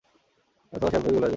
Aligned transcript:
অথবা, 0.73 0.89
শ্যাম্পেন 0.89 1.11
গেলার 1.11 1.19
জন্য। 1.19 1.29